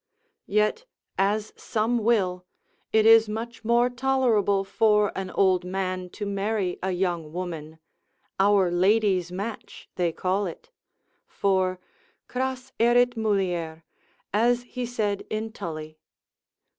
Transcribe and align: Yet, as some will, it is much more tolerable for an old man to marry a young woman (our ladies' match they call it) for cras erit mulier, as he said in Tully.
Yet, 0.47 0.85
as 1.19 1.53
some 1.55 1.99
will, 1.99 2.43
it 2.91 3.05
is 3.05 3.29
much 3.29 3.63
more 3.63 3.87
tolerable 3.87 4.63
for 4.63 5.11
an 5.15 5.29
old 5.29 5.63
man 5.63 6.09
to 6.17 6.25
marry 6.25 6.79
a 6.81 6.89
young 6.89 7.31
woman 7.31 7.77
(our 8.39 8.71
ladies' 8.71 9.31
match 9.31 9.89
they 9.97 10.11
call 10.11 10.47
it) 10.47 10.71
for 11.27 11.79
cras 12.27 12.71
erit 12.79 13.15
mulier, 13.15 13.83
as 14.33 14.63
he 14.63 14.87
said 14.87 15.23
in 15.29 15.51
Tully. 15.51 15.99